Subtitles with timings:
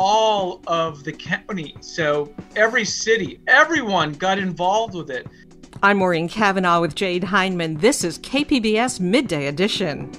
[0.00, 1.76] all of the county.
[1.80, 5.26] So every city, everyone got involved with it.
[5.82, 7.76] I'm Maureen Cavanaugh with Jade Hindman.
[7.76, 10.10] This is KPBS Midday Edition.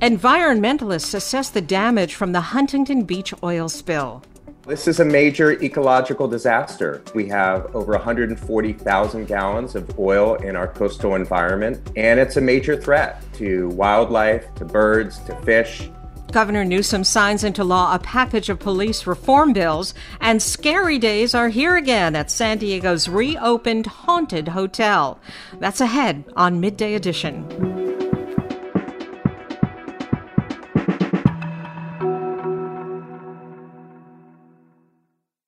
[0.00, 4.22] Environmentalists assess the damage from the Huntington Beach oil spill.
[4.66, 7.02] This is a major ecological disaster.
[7.14, 12.74] We have over 140,000 gallons of oil in our coastal environment, and it's a major
[12.74, 15.90] threat to wildlife, to birds, to fish.
[16.32, 21.50] Governor Newsom signs into law a package of police reform bills, and scary days are
[21.50, 25.20] here again at San Diego's reopened Haunted Hotel.
[25.58, 27.83] That's ahead on Midday Edition.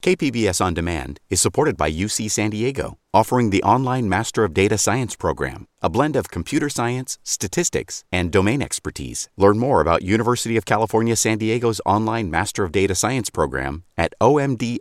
[0.06, 4.78] KPBS On Demand is supported by UC San Diego, offering the online Master of Data
[4.78, 9.28] Science program, a blend of computer science, statistics, and domain expertise.
[9.36, 14.14] Learn more about University of California San Diego's online Master of Data Science program at
[14.20, 14.78] omds.ucsd.edu.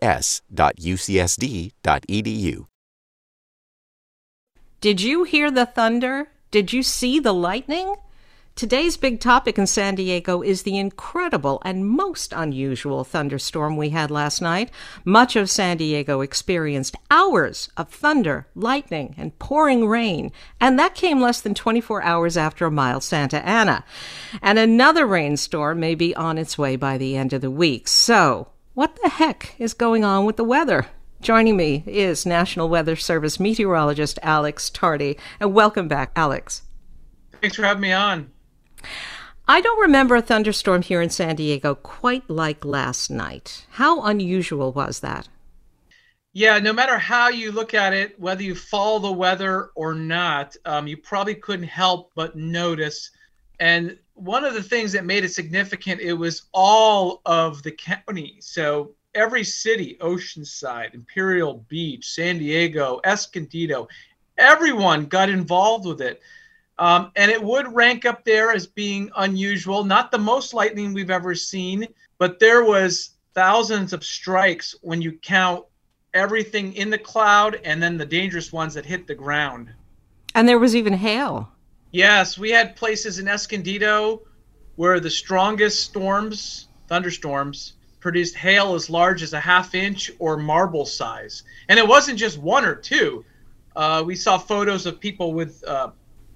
[4.79, 6.27] Did you hear the thunder?
[6.51, 7.95] Did you see the lightning?
[8.55, 14.09] Today's big topic in San Diego is the incredible and most unusual thunderstorm we had
[14.09, 14.71] last night.
[15.03, 21.19] Much of San Diego experienced hours of thunder, lightning, and pouring rain, and that came
[21.19, 23.83] less than 24 hours after a mild Santa Ana.
[24.41, 27.89] And another rainstorm may be on its way by the end of the week.
[27.89, 30.87] So, what the heck is going on with the weather?
[31.19, 36.61] Joining me is National Weather Service meteorologist Alex Tardy, and welcome back, Alex.
[37.41, 38.31] Thanks for having me on.
[39.47, 43.65] I don't remember a thunderstorm here in San Diego quite like last night.
[43.71, 45.27] How unusual was that?
[46.33, 50.55] Yeah, no matter how you look at it, whether you follow the weather or not,
[50.65, 53.11] um, you probably couldn't help but notice.
[53.59, 58.37] And one of the things that made it significant, it was all of the county.
[58.41, 63.87] So every city, Oceanside, Imperial Beach, San Diego, Escondido,
[64.37, 66.21] everyone got involved with it.
[66.77, 71.09] Um, and it would rank up there as being unusual, not the most lightning we've
[71.09, 71.87] ever seen,
[72.17, 75.65] but there was thousands of strikes when you count
[76.13, 79.71] everything in the cloud and then the dangerous ones that hit the ground.
[80.33, 81.49] And there was even hail.
[81.91, 84.21] Yes, we had places in Escondido
[84.75, 90.85] where the strongest storms, thunderstorms, produced hail as large as a half inch or marble
[90.85, 91.43] size.
[91.69, 93.23] And it wasn't just one or two.
[93.75, 95.91] Uh, we saw photos of people with uh,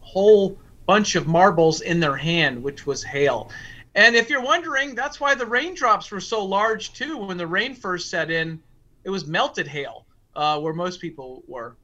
[0.10, 3.52] whole bunch of marbles in their hand, which was hail.
[3.96, 7.18] And if you're wondering, that's why the raindrops were so large too.
[7.18, 8.60] When the rain first set in,
[9.04, 10.06] it was melted hail
[10.36, 11.76] uh, where most people were.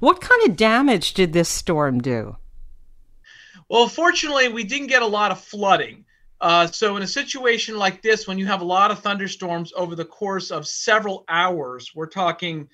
[0.00, 2.36] What kind of damage did this storm do?
[3.68, 6.04] Well, fortunately, we didn't get a lot of flooding.
[6.40, 9.94] Uh, so, in a situation like this, when you have a lot of thunderstorms over
[9.94, 12.68] the course of several hours, we're talking,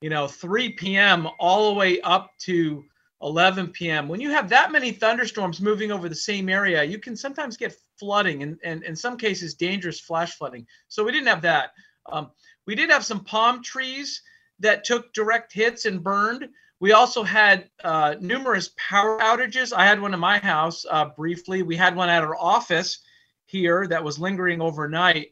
[0.00, 1.28] you know, 3 p.m.
[1.38, 2.84] all the way up to
[3.24, 4.06] 11 p.m.
[4.06, 7.74] When you have that many thunderstorms moving over the same area, you can sometimes get
[7.98, 10.66] flooding and, and in some cases dangerous flash flooding.
[10.88, 11.70] So we didn't have that.
[12.06, 12.30] Um,
[12.66, 14.22] we did have some palm trees
[14.60, 16.48] that took direct hits and burned.
[16.80, 19.72] We also had uh, numerous power outages.
[19.72, 21.62] I had one in my house uh, briefly.
[21.62, 22.98] We had one at our office
[23.46, 25.28] here that was lingering overnight.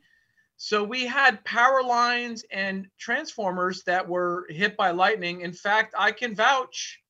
[0.56, 5.42] So we had power lines and transformers that were hit by lightning.
[5.42, 7.01] In fact, I can vouch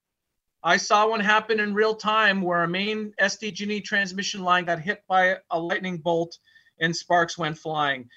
[0.65, 5.03] I saw one happen in real time where a main SDG&E transmission line got hit
[5.09, 6.39] by a lightning bolt
[6.81, 8.09] and sparks went flying.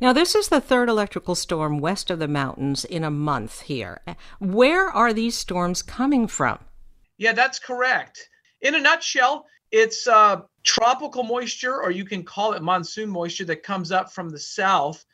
[0.00, 4.00] Now, this is the third electrical storm west of the mountains in a month here.
[4.38, 6.58] Where are these storms coming from?
[7.18, 8.28] Yeah, that's correct.
[8.62, 13.62] In a nutshell, it's uh, tropical moisture, or you can call it monsoon moisture, that
[13.62, 15.04] comes up from the south.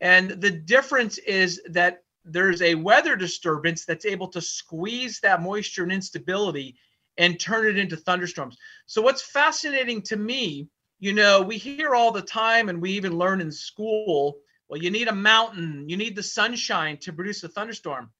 [0.00, 5.82] And the difference is that there's a weather disturbance that's able to squeeze that moisture
[5.82, 6.76] and instability
[7.18, 8.56] and turn it into thunderstorms.
[8.86, 13.18] So, what's fascinating to me, you know, we hear all the time and we even
[13.18, 14.38] learn in school
[14.72, 18.10] well, you need a mountain, you need the sunshine to produce a thunderstorm.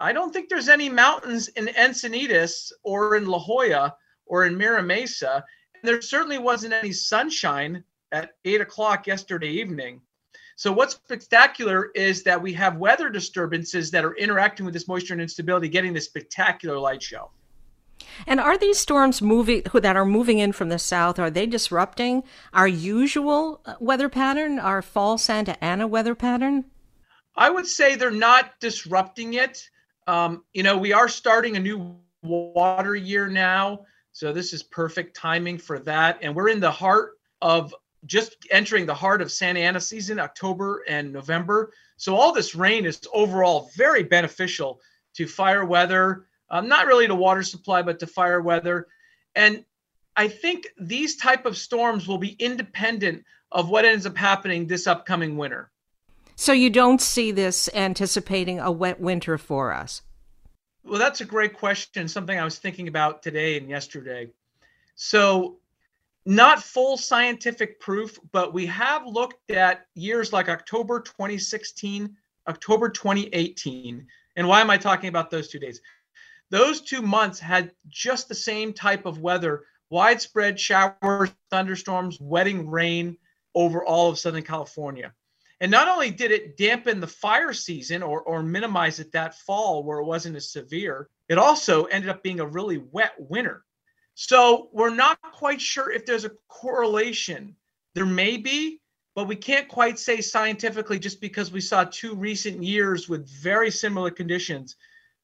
[0.00, 3.94] I don't think there's any mountains in Encinitas or in La Jolla
[4.26, 5.44] or in Mira Mesa.
[5.74, 10.00] And there certainly wasn't any sunshine at eight o'clock yesterday evening.
[10.56, 15.14] So, what's spectacular is that we have weather disturbances that are interacting with this moisture
[15.14, 17.30] and instability, getting this spectacular light show.
[18.26, 21.18] And are these storms moving that are moving in from the south?
[21.18, 22.22] Are they disrupting
[22.52, 26.64] our usual uh, weather pattern, our fall Santa Ana weather pattern?
[27.36, 29.68] I would say they're not disrupting it.
[30.06, 33.80] Um, you know, we are starting a new water year now,
[34.12, 36.18] so this is perfect timing for that.
[36.22, 37.74] And we're in the heart of
[38.06, 41.72] just entering the heart of Santa Ana season, October and November.
[41.96, 44.80] So all this rain is overall very beneficial
[45.14, 48.88] to fire weather, um, not really to water supply, but to fire weather.
[49.34, 49.64] And
[50.16, 54.86] I think these type of storms will be independent of what ends up happening this
[54.86, 55.70] upcoming winter.
[56.36, 60.02] So you don't see this anticipating a wet winter for us?
[60.84, 62.08] Well, that's a great question.
[62.08, 64.30] Something I was thinking about today and yesterday.
[64.96, 65.58] So
[66.26, 72.16] not full scientific proof, but we have looked at years like October 2016,
[72.48, 74.06] October 2018.
[74.36, 75.80] And why am I talking about those two days?
[76.50, 83.16] Those two months had just the same type of weather widespread showers, thunderstorms, wetting rain
[83.54, 85.12] over all of Southern California.
[85.60, 89.84] And not only did it dampen the fire season or, or minimize it that fall
[89.84, 93.64] where it wasn't as severe, it also ended up being a really wet winter.
[94.14, 97.56] So we're not quite sure if there's a correlation.
[97.94, 98.80] There may be,
[99.14, 103.70] but we can't quite say scientifically just because we saw two recent years with very
[103.70, 104.76] similar conditions.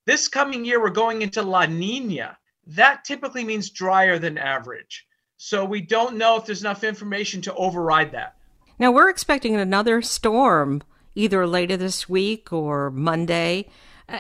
[0.07, 2.37] This coming year, we're going into La Nina.
[2.67, 5.07] That typically means drier than average.
[5.37, 8.37] So we don't know if there's enough information to override that.
[8.79, 10.83] Now, we're expecting another storm
[11.15, 13.69] either later this week or Monday.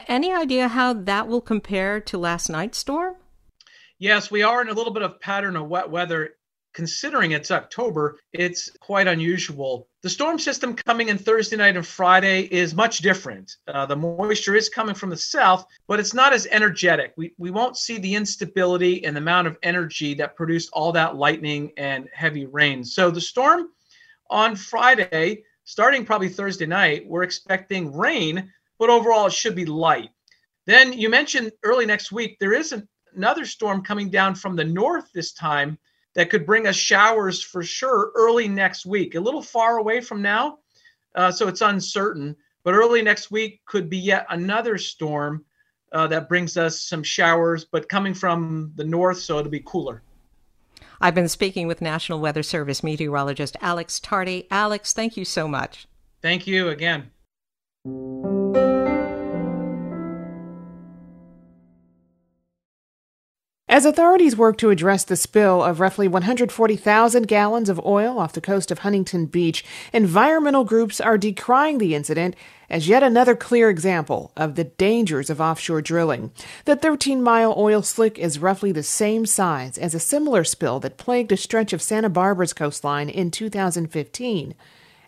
[0.06, 3.16] Any idea how that will compare to last night's storm?
[4.00, 6.31] Yes, we are in a little bit of pattern of wet weather.
[6.73, 9.88] Considering it's October, it's quite unusual.
[10.00, 13.56] The storm system coming in Thursday night and Friday is much different.
[13.69, 17.12] Uh, the moisture is coming from the south, but it's not as energetic.
[17.19, 21.17] We, we won't see the instability and the amount of energy that produced all that
[21.17, 22.85] lightning and heavy rain.
[22.85, 23.69] So the storm
[24.31, 30.08] on Friday, starting probably Thursday night, we're expecting rain, but overall it should be light.
[30.64, 32.82] Then you mentioned early next week, there is a
[33.14, 35.78] another storm coming down from the north this time
[36.14, 39.14] that could bring us showers for sure early next week.
[39.14, 40.58] A little far away from now,
[41.14, 42.36] uh, so it's uncertain.
[42.62, 45.44] But early next week could be yet another storm
[45.92, 50.02] uh, that brings us some showers, but coming from the north, so it'll be cooler.
[51.00, 54.46] I've been speaking with National Weather Service meteorologist Alex Tardy.
[54.50, 55.86] Alex, thank you so much.
[56.20, 57.10] Thank you again.
[63.70, 68.40] As authorities work to address the spill of roughly 140,000 gallons of oil off the
[68.40, 72.35] coast of Huntington Beach, environmental groups are decrying the incident
[72.68, 76.33] as yet another clear example of the dangers of offshore drilling.
[76.64, 80.99] The 13 mile oil slick is roughly the same size as a similar spill that
[80.99, 84.56] plagued a stretch of Santa Barbara's coastline in 2015.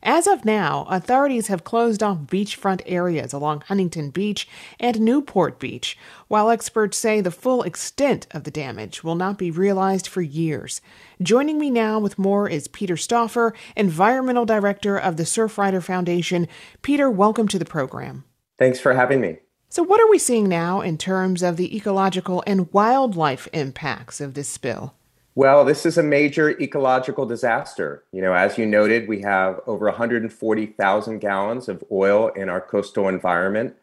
[0.05, 4.49] As of now, authorities have closed off beachfront areas along Huntington Beach
[4.81, 9.53] and Newport Beach, while experts say the full extent of the damage will not be
[9.53, 10.81] realized for years.
[11.23, 16.49] Joining me now with more is Peter Stauffer, Environmental Director of the Surfrider Foundation.
[16.83, 18.25] Peter, welcome to the program.
[18.59, 19.39] Thanks for having me.
[19.69, 24.35] So, what are we seeing now in terms of the ecological and wildlife impacts of
[24.35, 24.95] this spill?
[25.35, 28.05] Well, this is a major ecological disaster.
[28.12, 33.09] You know, as you noted, we have over 140,000 gallons of oil in our coastal
[33.09, 33.75] environment,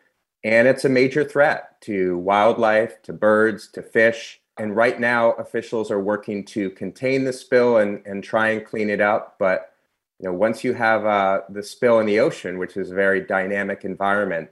[0.43, 4.39] and it's a major threat to wildlife, to birds, to fish.
[4.57, 8.89] And right now, officials are working to contain the spill and, and try and clean
[8.89, 9.37] it up.
[9.39, 9.73] But
[10.19, 13.21] you know, once you have uh, the spill in the ocean, which is a very
[13.21, 14.49] dynamic environment,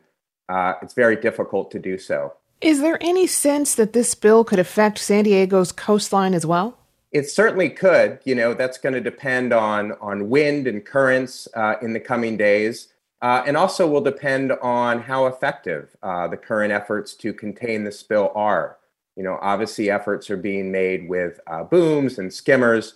[0.49, 2.33] uh, it's very difficult to do so.
[2.59, 6.75] Is there any sense that this spill could affect San Diego's coastline as well?
[7.17, 8.19] It certainly could.
[8.25, 12.37] You know, that's going to depend on on wind and currents uh, in the coming
[12.37, 12.89] days,
[13.23, 17.91] uh, and also will depend on how effective uh, the current efforts to contain the
[17.91, 18.77] spill are.
[19.15, 22.93] You know, obviously efforts are being made with uh, booms and skimmers,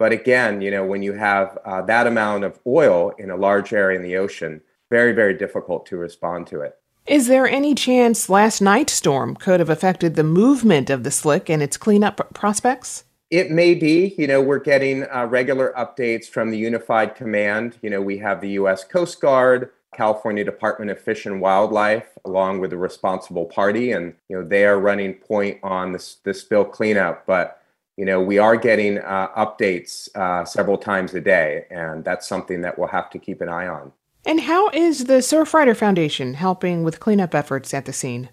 [0.00, 3.72] but again, you know, when you have uh, that amount of oil in a large
[3.72, 6.76] area in the ocean, very, very difficult to respond to it.
[7.06, 11.48] Is there any chance last night's storm could have affected the movement of the slick
[11.48, 13.04] and its cleanup prospects?
[13.30, 14.14] It may be.
[14.18, 17.78] You know, we're getting uh, regular updates from the Unified Command.
[17.80, 18.82] You know, we have the U.S.
[18.82, 24.36] Coast Guard, California Department of Fish and Wildlife, along with the responsible party, and you
[24.36, 27.24] know they are running point on this this spill cleanup.
[27.24, 27.62] But
[27.96, 32.62] you know we are getting uh, updates uh, several times a day, and that's something
[32.62, 33.92] that we'll have to keep an eye on.
[34.26, 38.28] And how is the Surfrider Foundation helping with cleanup efforts at the scene?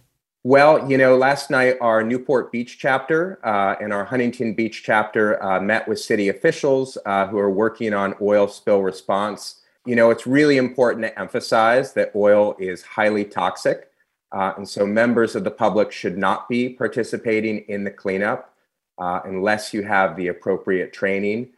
[0.47, 5.43] Well, you know, last night our Newport Beach chapter uh, and our Huntington Beach chapter
[5.43, 9.59] uh, met with city officials uh, who are working on oil spill response.
[9.85, 13.89] You know, it's really important to emphasize that oil is highly toxic.
[14.31, 18.53] Uh, and so members of the public should not be participating in the cleanup
[18.99, 21.49] uh, unless you have the appropriate training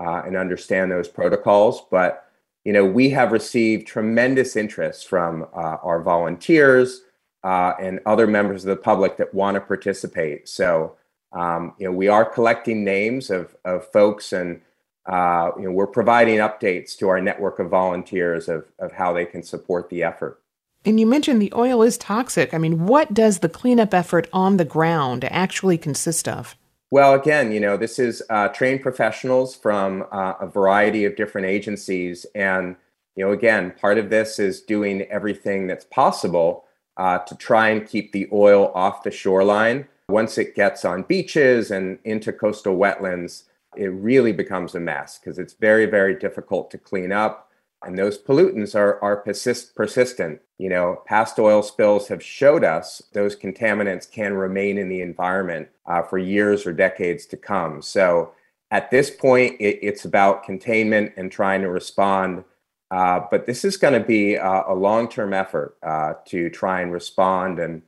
[0.00, 1.82] uh, and understand those protocols.
[1.90, 2.24] But
[2.64, 7.02] you know, we have received tremendous interest from our volunteers
[7.48, 10.46] uh, and other members of the public that want to participate.
[10.46, 10.96] So,
[11.32, 14.60] um, you know, we are collecting names of, of folks and,
[15.06, 19.24] uh, you know, we're providing updates to our network of volunteers of, of how they
[19.24, 20.42] can support the effort.
[20.84, 22.52] And you mentioned the oil is toxic.
[22.52, 26.54] I mean, what does the cleanup effort on the ground actually consist of?
[26.90, 31.46] Well, again, you know, this is uh, trained professionals from uh, a variety of different
[31.46, 32.26] agencies.
[32.34, 32.76] And,
[33.16, 36.66] you know, again, part of this is doing everything that's possible
[36.98, 39.88] uh, to try and keep the oil off the shoreline.
[40.08, 43.44] Once it gets on beaches and into coastal wetlands,
[43.76, 47.48] it really becomes a mess because it's very, very difficult to clean up
[47.84, 50.40] and those pollutants are, are persist, persistent.
[50.58, 55.68] You know, past oil spills have showed us those contaminants can remain in the environment
[55.86, 57.80] uh, for years or decades to come.
[57.80, 58.32] So
[58.70, 62.44] at this point, it, it's about containment and trying to respond.
[62.90, 66.92] Uh, but this is going to be a, a long-term effort uh, to try and
[66.92, 67.82] respond and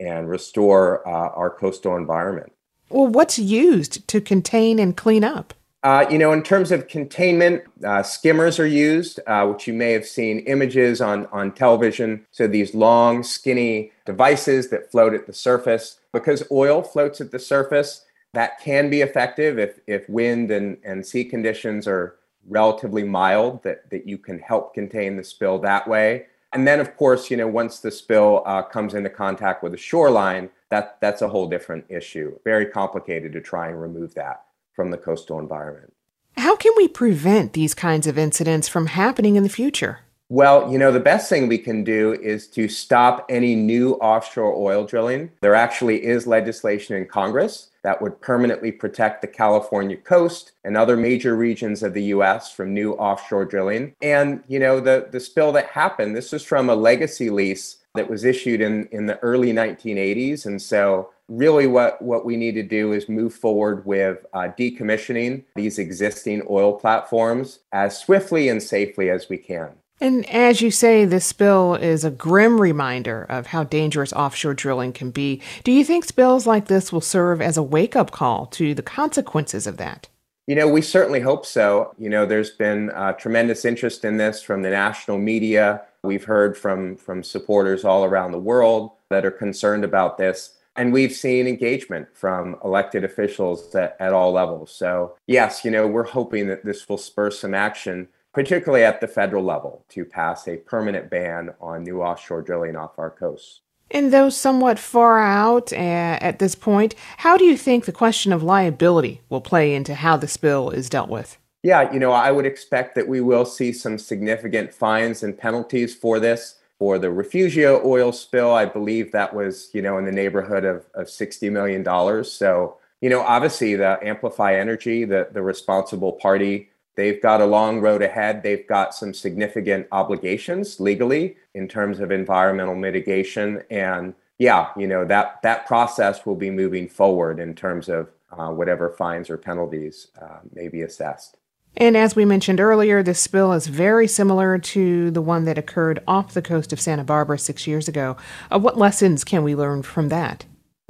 [0.00, 2.52] and restore uh, our coastal environment.
[2.88, 5.54] Well, what's used to contain and clean up?
[5.84, 9.92] Uh, you know, in terms of containment, uh, skimmers are used, uh, which you may
[9.92, 12.24] have seen images on, on television.
[12.30, 15.98] So these long, skinny devices that float at the surface.
[16.12, 21.04] Because oil floats at the surface, that can be effective if, if wind and, and
[21.04, 22.16] sea conditions are
[22.48, 26.26] relatively mild, that, that you can help contain the spill that way.
[26.52, 29.78] And then, of course, you know, once the spill uh, comes into contact with the
[29.78, 32.38] shoreline, that, that's a whole different issue.
[32.44, 34.44] Very complicated to try and remove that
[34.74, 35.92] from the coastal environment.
[36.36, 40.00] How can we prevent these kinds of incidents from happening in the future?
[40.32, 44.54] Well, you know, the best thing we can do is to stop any new offshore
[44.56, 45.30] oil drilling.
[45.42, 50.96] There actually is legislation in Congress that would permanently protect the California coast and other
[50.96, 53.94] major regions of the US from new offshore drilling.
[54.00, 58.08] And, you know, the, the spill that happened, this was from a legacy lease that
[58.08, 60.46] was issued in, in the early 1980s.
[60.46, 65.44] And so really what, what we need to do is move forward with uh, decommissioning
[65.56, 69.72] these existing oil platforms as swiftly and safely as we can.
[70.02, 74.92] And as you say, this spill is a grim reminder of how dangerous offshore drilling
[74.92, 75.40] can be.
[75.62, 78.82] Do you think spills like this will serve as a wake up call to the
[78.82, 80.08] consequences of that?
[80.48, 81.94] You know, we certainly hope so.
[81.98, 85.82] You know, there's been uh, tremendous interest in this from the national media.
[86.02, 90.56] We've heard from, from supporters all around the world that are concerned about this.
[90.74, 94.74] And we've seen engagement from elected officials at, at all levels.
[94.74, 99.08] So, yes, you know, we're hoping that this will spur some action, particularly at the
[99.08, 103.60] federal level, to pass a permanent ban on new offshore drilling off our coasts.
[103.90, 108.32] And though somewhat far out uh, at this point, how do you think the question
[108.32, 111.36] of liability will play into how the spill is dealt with?
[111.62, 115.94] Yeah, you know, I would expect that we will see some significant fines and penalties
[115.94, 120.10] for this for the Refugio oil spill, I believe that was, you know, in the
[120.10, 122.24] neighborhood of, of $60 million.
[122.24, 127.80] So, you know, obviously the Amplify Energy, the, the responsible party, they've got a long
[127.80, 128.42] road ahead.
[128.42, 133.62] They've got some significant obligations legally in terms of environmental mitigation.
[133.70, 138.48] And yeah, you know, that, that process will be moving forward in terms of uh,
[138.48, 141.36] whatever fines or penalties uh, may be assessed.
[141.76, 146.02] And as we mentioned earlier, this spill is very similar to the one that occurred
[146.06, 148.16] off the coast of Santa Barbara six years ago.
[148.50, 150.44] Uh, what lessons can we learn from that?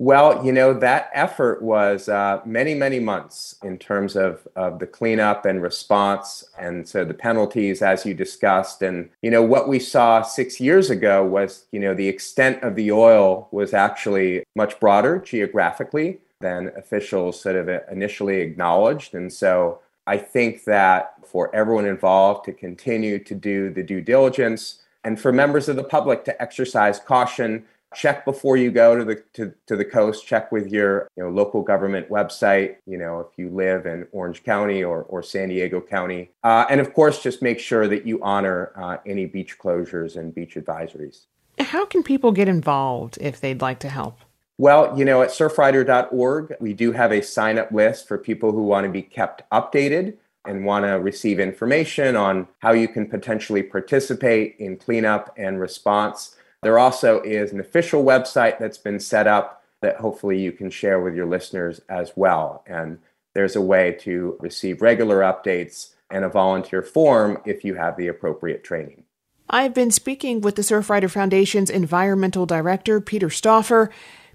[0.05, 4.87] Well, you know, that effort was uh, many, many months in terms of, of the
[4.87, 6.43] cleanup and response.
[6.59, 8.83] And so the penalties, as you discussed.
[8.83, 12.75] And, you know, what we saw six years ago was, you know, the extent of
[12.75, 19.15] the oil was actually much broader geographically than officials sort of initially acknowledged.
[19.15, 19.79] And so
[20.09, 25.33] I think that for everyone involved to continue to do the due diligence, And for
[25.33, 29.77] members of the public to exercise caution, check before you go to the to, to
[29.77, 30.27] the coast.
[30.27, 34.43] Check with your you know local government website you know if you live in orange
[34.45, 36.31] county or, or san diego county.
[36.43, 40.35] Uh, and of course just make sure that you honor uh, any beach closures and
[40.35, 41.27] beach advisories.
[41.59, 44.19] How can people get involved if they'd like to help?
[44.59, 48.63] Well, you know, at surfrider.org, we do have a sign up list for people who
[48.63, 53.63] want to be kept updated and want to receive information on how you can potentially
[53.63, 56.37] participate in cleanup and response.
[56.63, 61.01] There also is an official website that's been set up that hopefully you can share
[61.01, 62.63] with your listeners as well.
[62.67, 62.99] And
[63.35, 68.07] there's a way to receive regular updates and a volunteer form if you have the
[68.07, 69.05] appropriate training.
[69.51, 73.91] I've been speaking with the Surfrider Foundation's environmental director, Peter Stauffer.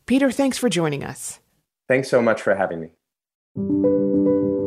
[0.05, 1.39] Peter, thanks for joining us.
[1.87, 4.66] Thanks so much for having me.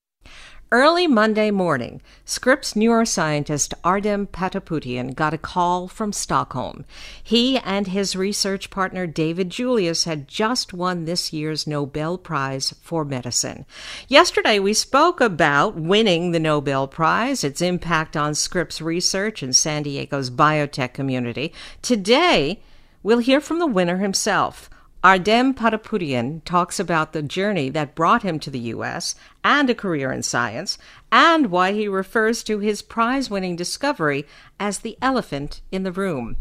[0.73, 6.85] Early Monday morning, Scripps neuroscientist Ardem Patapoutian got a call from Stockholm.
[7.21, 13.03] He and his research partner David Julius had just won this year's Nobel Prize for
[13.03, 13.65] Medicine.
[14.07, 19.83] Yesterday, we spoke about winning the Nobel Prize, its impact on Scripps research and San
[19.83, 21.51] Diego's biotech community.
[21.81, 22.61] Today,
[23.03, 24.69] we'll hear from the winner himself.
[25.03, 29.15] Ardem Patapoutian talks about the journey that brought him to the U.S.
[29.43, 30.77] and a career in science,
[31.11, 34.27] and why he refers to his prize winning discovery
[34.59, 36.37] as the elephant in the room.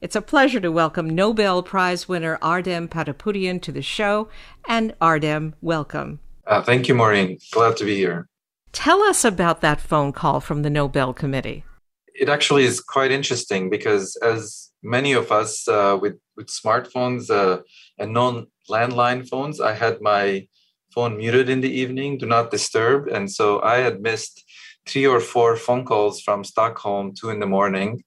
[0.00, 4.28] It's a pleasure to welcome Nobel Prize winner Ardem Patapoutian to the show.
[4.66, 6.18] And Ardem, welcome.
[6.48, 7.38] Uh, thank you, Maureen.
[7.52, 8.26] Glad to be here.
[8.72, 11.64] Tell us about that phone call from the Nobel Committee.
[12.12, 17.62] It actually is quite interesting because, as many of us uh, with, with smartphones, uh,
[18.00, 19.60] and non landline phones.
[19.60, 20.48] I had my
[20.94, 23.08] phone muted in the evening, do not disturb.
[23.08, 24.44] And so I had missed
[24.86, 28.02] three or four phone calls from Stockholm, two in the morning.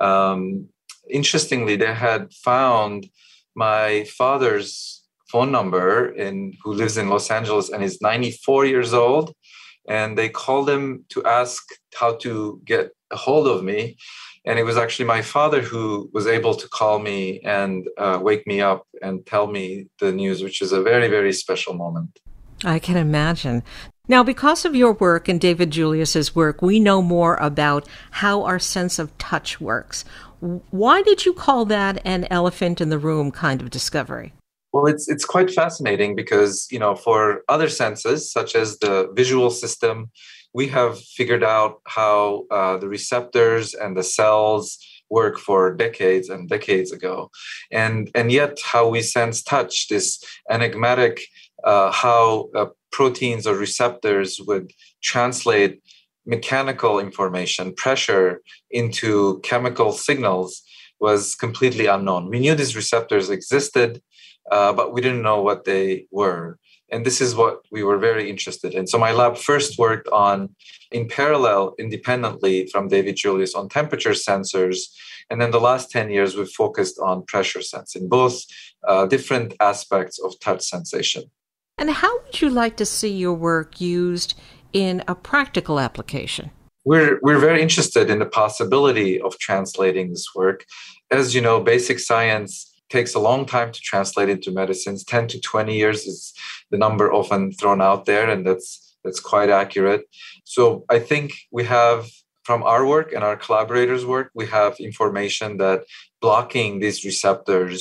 [0.00, 0.68] Um,
[1.10, 3.08] interestingly, they had found
[3.54, 9.34] my father's phone number in who lives in Los Angeles and is 94 years old.
[9.88, 11.62] And they called him to ask
[11.94, 13.96] how to get a hold of me
[14.44, 18.46] and it was actually my father who was able to call me and uh, wake
[18.46, 22.18] me up and tell me the news which is a very very special moment.
[22.64, 23.62] I can imagine.
[24.08, 27.88] Now because of your work and david julius's work we know more about
[28.22, 30.04] how our sense of touch works.
[30.70, 34.32] Why did you call that an elephant in the room kind of discovery?
[34.72, 39.50] Well, it's it's quite fascinating because you know for other senses such as the visual
[39.50, 40.10] system,
[40.52, 44.78] we have figured out how uh, the receptors and the cells
[45.10, 47.30] work for decades and decades ago.
[47.70, 51.20] And and yet how we sense touch this enigmatic
[51.64, 55.82] uh, how uh, proteins or receptors would translate
[56.26, 60.62] mechanical information pressure into chemical signals
[61.00, 62.28] was completely unknown.
[62.28, 64.00] We knew these receptors existed
[64.50, 66.58] uh, but we didn't know what they were
[66.92, 68.86] and this is what we were very interested in.
[68.86, 70.54] So my lab first worked on
[70.92, 74.76] in parallel independently from david julius on temperature sensors.
[75.30, 78.42] And then the last 10 years we've focused on pressure sensing both
[78.86, 81.24] uh, different aspects of touch sensation.
[81.78, 84.34] And how would you like to see your work used
[84.74, 86.50] in a practical application?
[86.84, 90.64] We're we're very interested in the possibility of translating this work.
[91.10, 95.02] As you know basic science takes a long time to translate into medicines.
[95.04, 96.34] 10 to 20 years is
[96.70, 98.70] the number often thrown out there and that's
[99.04, 100.02] that's quite accurate.
[100.44, 100.62] So
[100.96, 101.98] i think we have
[102.48, 105.80] from our work and our collaborators work we have information that
[106.24, 107.80] blocking these receptors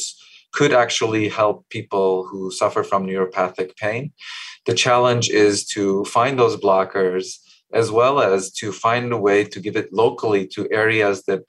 [0.58, 4.04] could actually help people who suffer from neuropathic pain.
[4.67, 7.26] The challenge is to find those blockers
[7.82, 11.43] as well as to find a way to give it locally to areas that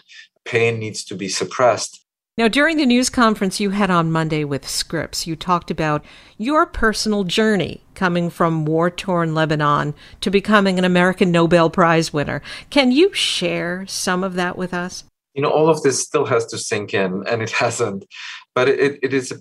[0.44, 2.01] pain needs to be suppressed
[2.38, 6.02] now, during the news conference you had on Monday with Scripps, you talked about
[6.38, 9.92] your personal journey coming from war torn Lebanon
[10.22, 12.40] to becoming an American Nobel Prize winner.
[12.70, 15.04] Can you share some of that with us?
[15.34, 18.06] You know, all of this still has to sink in, and it hasn't.
[18.54, 19.36] But it, it is a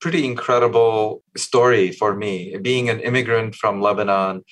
[0.00, 2.56] pretty incredible story for me.
[2.60, 4.42] Being an immigrant from Lebanon,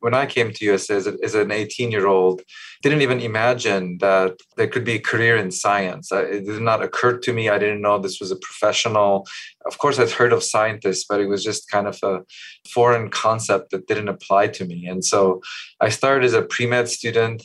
[0.00, 2.42] when I came to US as, as an 18 year old,
[2.82, 6.12] didn't even imagine that there could be a career in science.
[6.12, 7.48] It did not occur to me.
[7.48, 9.26] I didn't know this was a professional.
[9.64, 12.20] Of course, I'd heard of scientists, but it was just kind of a
[12.68, 14.86] foreign concept that didn't apply to me.
[14.86, 15.40] And so
[15.80, 17.42] I started as a pre med student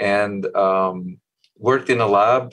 [0.00, 1.18] and um,
[1.56, 2.52] worked in a lab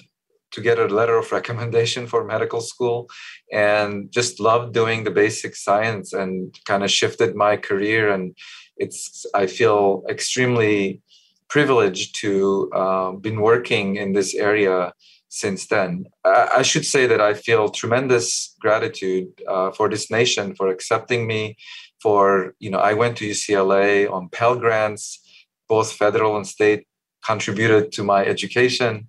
[0.51, 3.09] to get a letter of recommendation for medical school
[3.51, 8.35] and just loved doing the basic science and kind of shifted my career and
[8.79, 11.01] it's i feel extremely
[11.49, 14.93] privileged to uh, been working in this area
[15.31, 16.05] since then.
[16.25, 21.27] I, I, should say that i feel tremendous gratitude uh, for this nation for accepting
[21.27, 21.57] me
[22.01, 25.19] for you know i went to ucla on pell grants.
[25.67, 26.87] Both federal and state
[27.23, 29.07] contributed to my education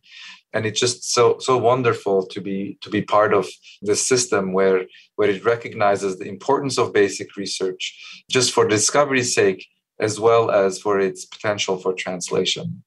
[0.52, 3.48] and it's just so so wonderful to be to be part of
[3.82, 4.86] this system where
[5.16, 7.82] where it recognizes the importance of basic research
[8.30, 9.66] just for discovery's sake
[9.98, 12.82] as well as for its potential for translation.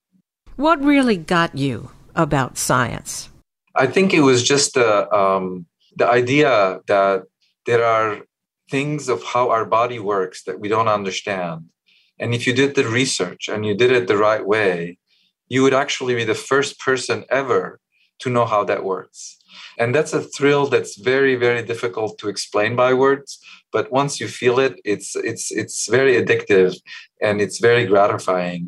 [0.56, 3.30] What really got you about science?
[3.76, 7.24] I think it was just the um, the idea that
[7.66, 8.22] there are
[8.70, 11.66] things of how our body works that we don't understand.
[12.20, 14.98] And if you did the research and you did it the right way
[15.54, 17.80] you would actually be the first person ever
[18.22, 19.20] to know how that works.
[19.78, 23.30] And that's a thrill that's very, very difficult to explain by words.
[23.72, 26.72] But once you feel it, it's it's it's very addictive
[27.26, 28.62] and it's very gratifying.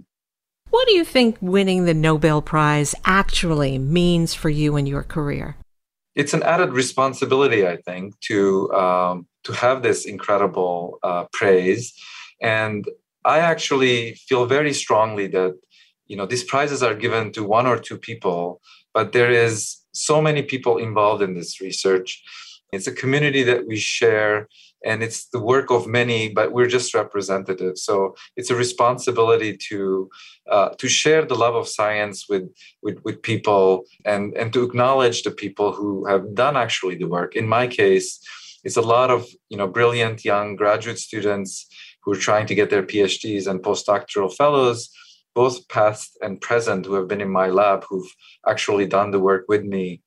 [0.76, 5.48] What do you think winning the Nobel Prize actually means for you in your career?
[6.21, 8.38] It's an added responsibility, I think, to
[8.84, 11.84] um, to have this incredible uh, praise,
[12.41, 12.80] and
[13.36, 13.95] I actually
[14.28, 15.54] feel very strongly that
[16.08, 18.62] you know these prizes are given to one or two people
[18.94, 22.24] but there is so many people involved in this research.
[22.72, 24.48] It's a community that we share
[24.84, 27.84] and it's the work of many but we're just representatives.
[27.84, 30.10] So it's a responsibility to
[30.52, 32.46] uh, to share the love of science with,
[32.84, 37.36] with with people and and to acknowledge the people who have done actually the work.
[37.36, 38.10] In my case
[38.63, 41.68] it's a lot of you know brilliant young graduate students
[42.02, 44.89] who are trying to get their phds and postdoctoral fellows
[45.36, 48.12] both past and present who have been in my lab who've
[48.48, 50.02] actually done the work with me.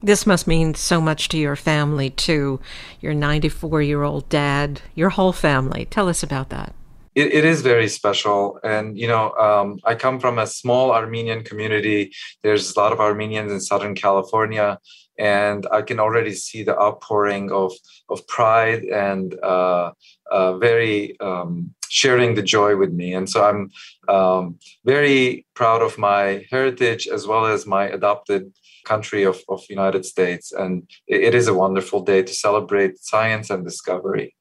[0.00, 2.60] This must mean so much to your family too.
[3.00, 5.86] Your 94 year old dad, your whole family.
[5.86, 6.72] Tell us about that.
[7.16, 8.60] It, it is very special.
[8.62, 12.12] And, you know, um, I come from a small Armenian community.
[12.44, 14.78] There's a lot of Armenians in Southern California.
[15.18, 17.72] And I can already see the outpouring of,
[18.08, 19.90] of pride and uh,
[20.30, 23.14] uh, very um, sharing the joy with me.
[23.14, 23.70] And so I'm
[24.08, 28.52] um, very proud of my heritage as well as my adopted
[28.84, 30.52] country of, of United States.
[30.52, 34.34] And it, it is a wonderful day to celebrate science and discovery.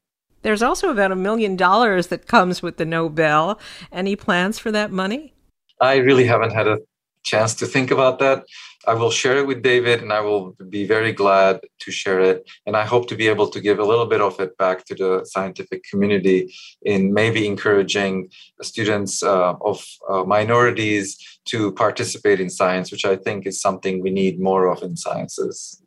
[0.43, 3.59] There's also about a million dollars that comes with the Nobel.
[3.91, 5.33] Any plans for that money?
[5.81, 6.79] I really haven't had a
[7.23, 8.45] chance to think about that.
[8.87, 12.49] I will share it with David and I will be very glad to share it.
[12.65, 14.95] And I hope to be able to give a little bit of it back to
[14.95, 18.29] the scientific community in maybe encouraging
[18.61, 24.09] students uh, of uh, minorities to participate in science, which I think is something we
[24.09, 25.81] need more of in sciences.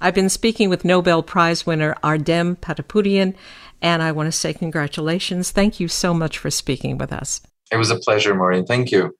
[0.00, 3.34] I've been speaking with Nobel Prize winner Ardem Patapoutian,
[3.82, 5.50] and I want to say congratulations.
[5.50, 7.40] Thank you so much for speaking with us.
[7.70, 8.64] It was a pleasure, Maureen.
[8.64, 9.14] Thank you.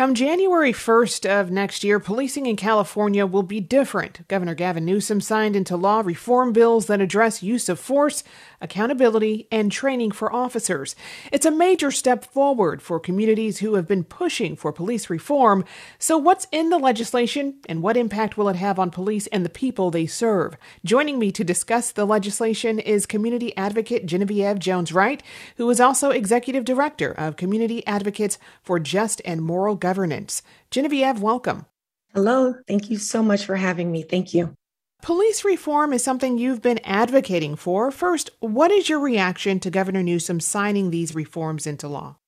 [0.00, 4.26] Come January 1st of next year, policing in California will be different.
[4.28, 8.24] Governor Gavin Newsom signed into law reform bills that address use of force,
[8.62, 10.96] accountability, and training for officers.
[11.30, 15.66] It's a major step forward for communities who have been pushing for police reform.
[15.98, 19.50] So, what's in the legislation and what impact will it have on police and the
[19.50, 20.56] people they serve?
[20.82, 25.22] Joining me to discuss the legislation is community advocate Genevieve Jones Wright,
[25.58, 30.40] who is also executive director of Community Advocates for Just and Moral Government governance.
[30.70, 31.66] Genevieve, welcome.
[32.14, 32.54] Hello.
[32.68, 34.04] Thank you so much for having me.
[34.04, 34.54] Thank you.
[35.02, 37.90] Police reform is something you've been advocating for.
[37.90, 42.18] First, what is your reaction to Governor Newsom signing these reforms into law?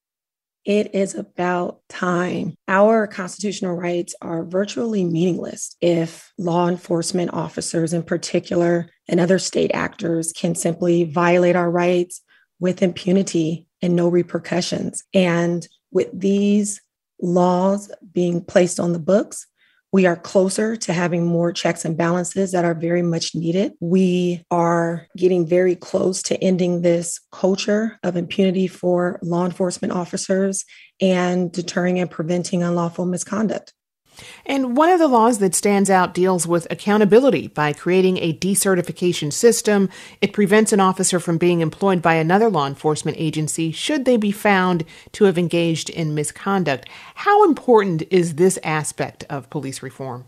[0.65, 2.55] It is about time.
[2.67, 9.71] Our constitutional rights are virtually meaningless if law enforcement officers, in particular, and other state
[9.73, 12.23] actors can simply violate our rights
[12.59, 15.05] with impunity and no repercussions.
[15.15, 16.81] And with these
[17.23, 19.47] laws being placed on the books,
[19.93, 23.75] we are closer to having more checks and balances that are very much needed.
[23.79, 30.65] We are getting very close to ending this culture of impunity for law enforcement officers
[31.01, 33.75] and deterring and preventing unlawful misconduct.
[34.45, 39.33] And one of the laws that stands out deals with accountability by creating a decertification
[39.33, 39.89] system.
[40.21, 44.33] It prevents an officer from being employed by another law enforcement agency should they be
[44.33, 46.89] found to have engaged in misconduct.
[47.17, 50.27] How important is this aspect of police reform?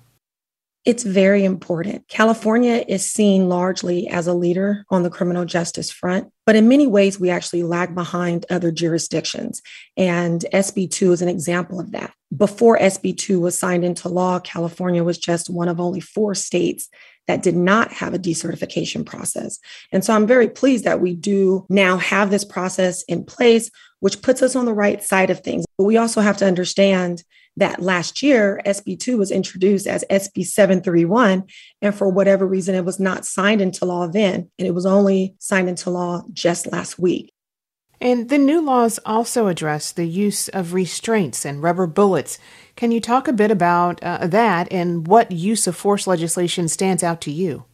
[0.84, 2.06] It's very important.
[2.08, 6.86] California is seen largely as a leader on the criminal justice front, but in many
[6.86, 9.62] ways, we actually lag behind other jurisdictions.
[9.96, 12.12] And SB2 is an example of that.
[12.36, 16.90] Before SB2 was signed into law, California was just one of only four states
[17.28, 19.58] that did not have a decertification process.
[19.90, 23.70] And so I'm very pleased that we do now have this process in place,
[24.00, 25.64] which puts us on the right side of things.
[25.78, 27.22] But we also have to understand
[27.56, 31.44] that last year SB2 was introduced as SB 731.
[31.80, 34.50] And for whatever reason, it was not signed into law then.
[34.58, 37.32] And it was only signed into law just last week.
[38.00, 42.38] And the new laws also address the use of restraints and rubber bullets.
[42.76, 47.02] Can you talk a bit about uh, that and what use of force legislation stands
[47.02, 47.64] out to you?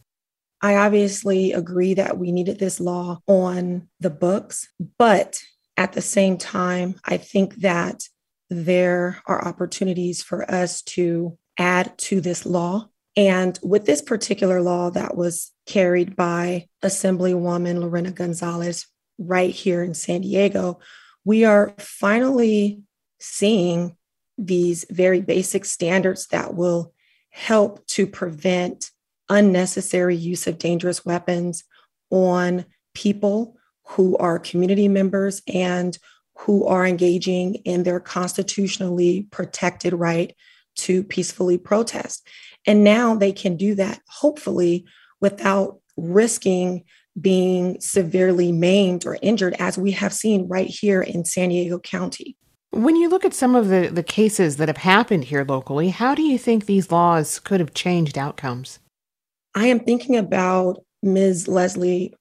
[0.61, 5.41] I obviously agree that we needed this law on the books, but
[5.75, 8.03] at the same time, I think that
[8.51, 12.89] there are opportunities for us to add to this law.
[13.15, 18.87] And with this particular law that was carried by Assemblywoman Lorena Gonzalez
[19.17, 20.79] right here in San Diego,
[21.23, 22.81] we are finally
[23.21, 23.95] seeing
[24.37, 26.93] these very basic standards that will
[27.29, 28.91] help to prevent
[29.29, 31.63] unnecessary use of dangerous weapons
[32.09, 35.97] on people who are community members and
[36.41, 40.35] who are engaging in their constitutionally protected right
[40.75, 42.27] to peacefully protest.
[42.65, 44.85] And now they can do that, hopefully,
[45.19, 46.83] without risking
[47.19, 52.37] being severely maimed or injured, as we have seen right here in San Diego County.
[52.71, 56.15] When you look at some of the, the cases that have happened here locally, how
[56.15, 58.79] do you think these laws could have changed outcomes?
[59.53, 61.47] I am thinking about Ms.
[61.49, 62.15] Leslie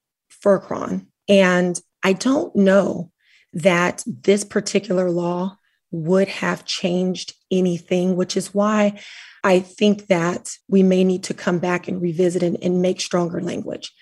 [0.45, 3.10] Furcron, and I don't know
[3.53, 5.59] that this particular law
[5.91, 9.01] would have changed anything, which is why
[9.43, 13.41] I think that we may need to come back and revisit and, and make stronger
[13.41, 13.93] language.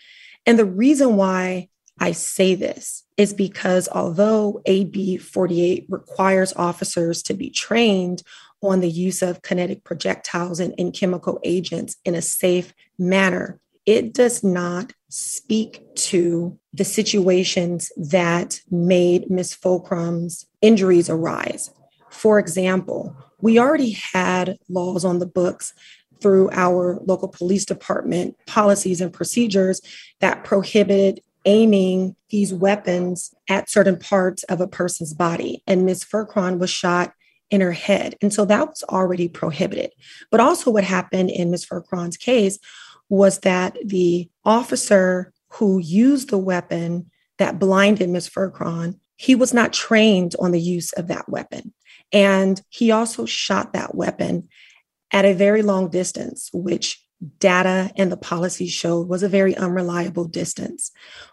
[0.45, 1.69] And the reason why
[2.01, 8.23] I say this is because although AB 48 requires officers to be trained
[8.63, 14.12] on the use of kinetic projectiles and, and chemical agents in a safe manner, it
[14.12, 19.57] does not speak to the situations that made Ms.
[19.57, 21.70] Furcron's injuries arise.
[22.11, 25.72] For example, we already had laws on the books
[26.20, 29.81] through our local police department policies and procedures
[30.20, 35.62] that prohibited aiming these weapons at certain parts of a person's body.
[35.66, 36.05] And Ms.
[36.05, 37.14] Furcron was shot
[37.51, 38.16] in her head.
[38.20, 39.92] And so that was already prohibited.
[40.31, 41.64] But also, what happened in Ms.
[41.64, 42.59] Furcron's case
[43.09, 48.29] was that the officer who used the weapon that blinded Ms.
[48.29, 51.73] Furcron, he was not trained on the use of that weapon.
[52.12, 54.49] And he also shot that weapon
[55.12, 57.03] at a very long distance, which
[57.38, 60.90] data and the policy showed was a very unreliable distance.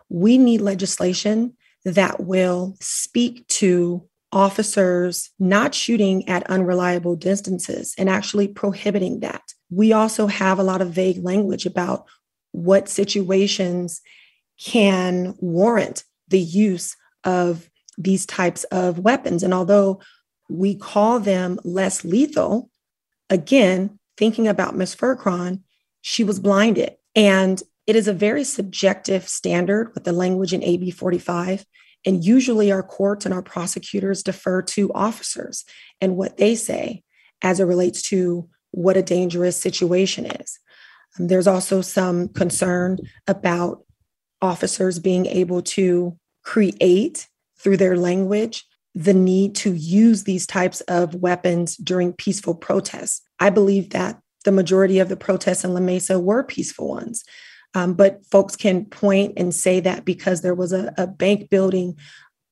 [0.09, 8.47] We need legislation that will speak to officers not shooting at unreliable distances and actually
[8.47, 12.05] prohibiting that we also have a lot of vague language about
[12.51, 14.01] what situations
[14.63, 19.43] can warrant the use of these types of weapons.
[19.43, 20.01] And although
[20.49, 22.69] we call them less lethal,
[23.29, 24.95] again, thinking about Ms.
[24.95, 25.61] Furcron,
[26.01, 26.95] she was blinded.
[27.15, 31.65] And it is a very subjective standard with the language in AB 45.
[32.05, 35.65] And usually our courts and our prosecutors defer to officers
[35.99, 37.03] and what they say
[37.41, 40.59] as it relates to what a dangerous situation is.
[41.17, 43.83] Um, there's also some concern about
[44.41, 51.15] officers being able to create through their language the need to use these types of
[51.15, 53.21] weapons during peaceful protests.
[53.39, 57.23] I believe that the majority of the protests in La Mesa were peaceful ones.
[57.73, 61.97] Um, but folks can point and say that because there was a, a bank building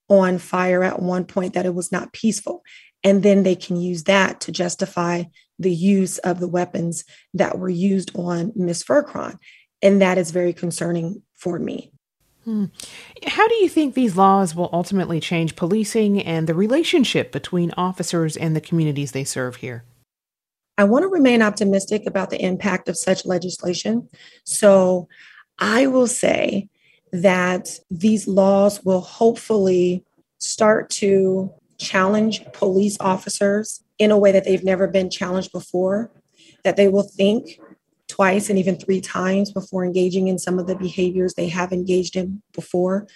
[0.10, 2.64] on fire at one point that it was not peaceful.
[3.04, 5.24] And then they can use that to justify
[5.60, 9.38] the use of the weapons that were used on Miss Furcron.
[9.82, 11.92] And that is very concerning for me.
[12.44, 12.66] Hmm.
[13.26, 18.36] How do you think these laws will ultimately change policing and the relationship between officers
[18.36, 19.86] and the communities they serve here?
[20.78, 24.10] I want to remain optimistic about the impact of such legislation.
[24.44, 25.08] So
[25.60, 26.68] I will say
[27.12, 30.04] that these laws will hopefully
[30.40, 36.12] start to challenge police officers in a way that they've never been challenged before,
[36.64, 37.60] that they will think
[38.08, 42.16] twice and even three times before engaging in some of the behaviors they have engaged
[42.16, 43.08] in before.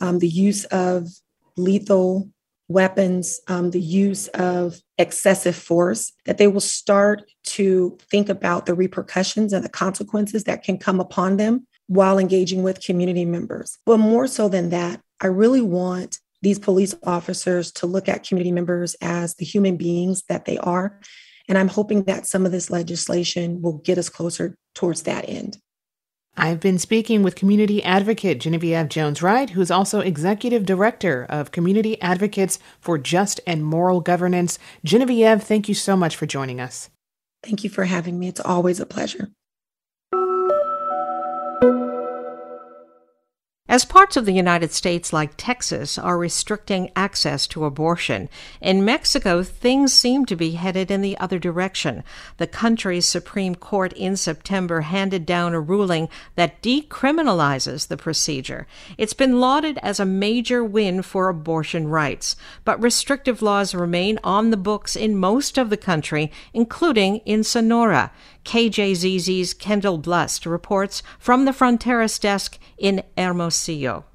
[0.00, 1.08] Um, the use of
[1.56, 2.30] lethal
[2.68, 8.74] weapons, um, the use of excessive force, that they will start to think about the
[8.74, 13.78] repercussions and the consequences that can come upon them while engaging with community members.
[13.86, 18.52] But more so than that, I really want these police officers to look at community
[18.52, 21.00] members as the human beings that they are.
[21.48, 25.58] And I'm hoping that some of this legislation will get us closer towards that end.
[26.36, 32.00] I've been speaking with community advocate Genevieve Jones Wright, who's also executive director of Community
[32.00, 34.56] Advocates for Just and Moral Governance.
[34.84, 36.90] Genevieve, thank you so much for joining us.
[37.42, 38.28] Thank you for having me.
[38.28, 39.30] It's always a pleasure.
[43.78, 48.28] As parts of the United States, like Texas, are restricting access to abortion,
[48.60, 52.02] in Mexico, things seem to be headed in the other direction.
[52.38, 58.66] The country's Supreme Court in September handed down a ruling that decriminalizes the procedure.
[58.96, 64.50] It's been lauded as a major win for abortion rights, but restrictive laws remain on
[64.50, 68.10] the books in most of the country, including in Sonora.
[68.48, 74.06] KJZZ's Kendall Blust reports from the Fronteras desk in Hermosillo.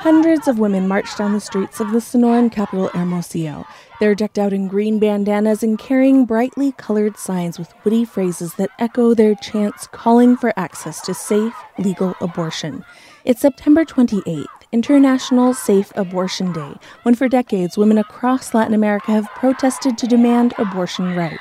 [0.00, 3.66] Hundreds of women marched down the streets of the Sonoran capital, Hermosillo.
[4.00, 8.70] They're decked out in green bandanas and carrying brightly colored signs with witty phrases that
[8.78, 12.82] echo their chants calling for access to safe, legal abortion.
[13.26, 19.28] It's September 28th, International Safe Abortion Day, when for decades women across Latin America have
[19.34, 21.38] protested to demand abortion rights.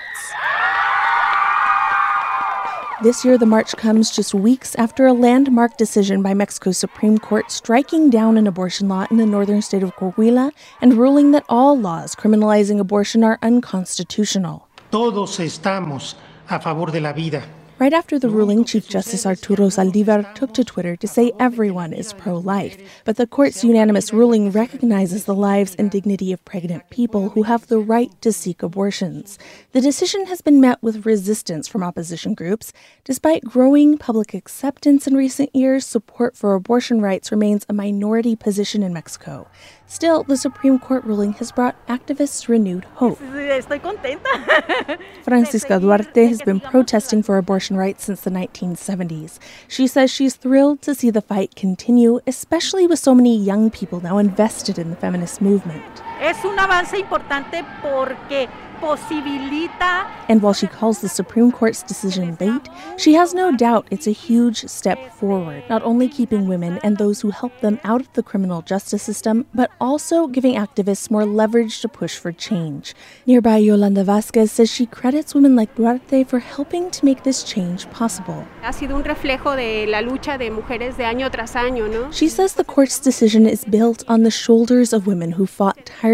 [3.01, 7.49] This year, the march comes just weeks after a landmark decision by Mexico's Supreme Court
[7.49, 11.79] striking down an abortion law in the northern state of Coahuila and ruling that all
[11.79, 14.67] laws criminalizing abortion are unconstitutional.
[14.91, 16.15] Todos estamos
[16.49, 17.43] a favor de la vida.
[17.81, 22.13] Right after the ruling, Chief Justice Arturo Zaldívar took to Twitter to say everyone is
[22.13, 27.29] pro life, but the court's unanimous ruling recognizes the lives and dignity of pregnant people
[27.29, 29.39] who have the right to seek abortions.
[29.71, 32.71] The decision has been met with resistance from opposition groups.
[33.03, 38.83] Despite growing public acceptance in recent years, support for abortion rights remains a minority position
[38.83, 39.47] in Mexico.
[39.91, 43.19] Still, the Supreme Court ruling has brought activists renewed hope.
[45.23, 49.37] Francisca Duarte has been protesting for abortion rights since the 1970s.
[49.67, 53.99] She says she's thrilled to see the fight continue, especially with so many young people
[53.99, 56.01] now invested in the feminist movement.
[56.21, 58.47] Es un avance importante porque
[58.79, 60.07] posibilita.
[60.27, 64.11] And while she calls the Supreme Court's decision late, she has no doubt it's a
[64.11, 68.23] huge step forward, not only keeping women and those who help them out of the
[68.23, 72.95] criminal justice system, but also giving activists more leverage to push for change.
[73.25, 77.89] Nearby, Yolanda Vasquez says she credits women like Duarte for helping to make this change
[77.91, 78.45] possible.
[78.61, 82.11] Ha sido un reflejo de la lucha de mujeres de año tras año, ¿no?
[82.11, 86.10] She says the court's decision is built on the shoulders of women who fought tirelessly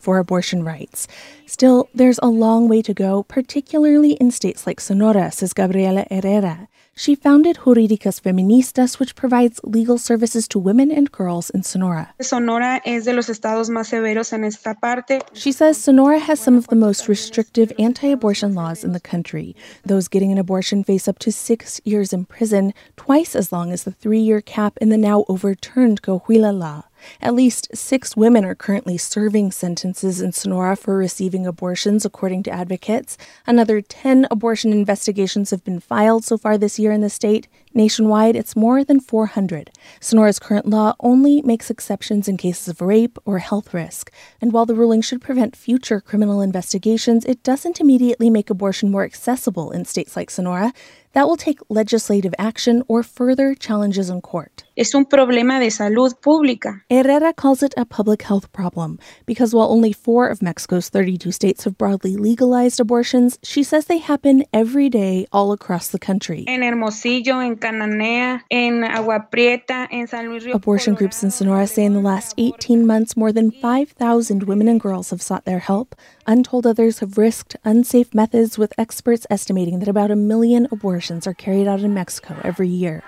[0.00, 1.08] for abortion rights.
[1.46, 6.68] Still, there's a long way to go, particularly in states like Sonora, says Gabriela Herrera.
[6.98, 12.14] She founded Jurídicas Feministas, which provides legal services to women and girls in Sonora.
[12.22, 15.20] Sonora es de los estados más severos en esta parte.
[15.34, 19.54] She says Sonora has some of the most restrictive anti abortion laws in the country.
[19.84, 23.84] Those getting an abortion face up to six years in prison, twice as long as
[23.84, 26.84] the three year cap in the now overturned Coahuila law.
[27.20, 32.50] At least six women are currently serving sentences in Sonora for receiving abortions, according to
[32.50, 33.16] advocates.
[33.46, 37.48] Another 10 abortion investigations have been filed so far this year in the state.
[37.76, 39.70] Nationwide, it's more than 400.
[40.00, 44.10] Sonora's current law only makes exceptions in cases of rape or health risk.
[44.40, 49.04] And while the ruling should prevent future criminal investigations, it doesn't immediately make abortion more
[49.04, 50.72] accessible in states like Sonora.
[51.16, 54.64] That will take legislative action or further challenges in court.
[54.76, 56.82] Es un problema de salud pública.
[56.90, 61.64] Herrera calls it a public health problem because while only four of Mexico's 32 states
[61.64, 66.44] have broadly legalized abortions, she says they happen every day all across the country.
[66.48, 70.46] En Hermosillo, en Cananea, en Agua Prieta, en San Luis.
[70.54, 74.80] Abortion groups in Sonora say in the last 18 months, more than 5,000 women and
[74.80, 75.96] girls have sought their help.
[76.28, 81.34] Untold others have risked unsafe methods, with experts estimating that about a million abortions are
[81.34, 83.02] carried out in Mexico every year.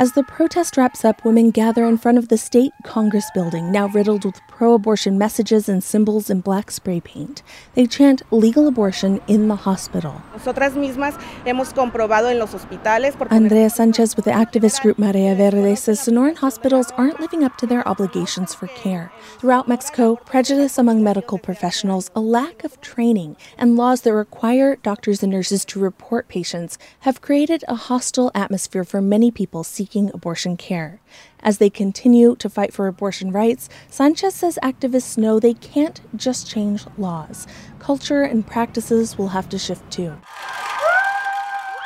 [0.00, 3.88] As the protest wraps up, women gather in front of the state Congress building, now
[3.88, 7.42] riddled with pro abortion messages and symbols in black spray paint.
[7.74, 10.22] They chant legal abortion in the hospital.
[10.32, 13.16] Nosotras mismas hemos comprobado en los hospitales.
[13.28, 17.66] Andrea Sanchez with the activist group Marea Verde says Sonoran hospitals aren't living up to
[17.66, 19.10] their obligations for care.
[19.40, 25.24] Throughout Mexico, prejudice among medical professionals, a lack of training, and laws that require doctors
[25.24, 30.10] and nurses to report patients have created a hostile atmosphere for many people seeking seeking
[30.12, 31.00] abortion care.
[31.40, 36.46] As they continue to fight for abortion rights, Sanchez says activists know they can't just
[36.46, 37.46] change laws.
[37.78, 40.12] Culture and practices will have to shift too.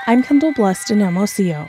[0.09, 1.69] I'm Kendall Blust in Hermosillo.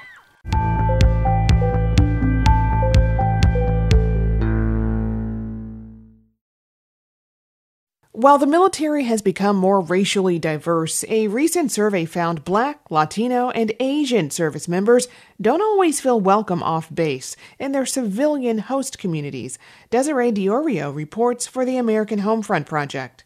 [8.15, 13.73] While the military has become more racially diverse, a recent survey found Black, Latino, and
[13.79, 15.07] Asian service members
[15.41, 19.57] don't always feel welcome off base in their civilian host communities.
[19.89, 23.23] Desiree D'Iorio reports for the American Homefront Project.